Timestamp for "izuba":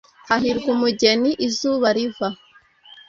1.47-1.87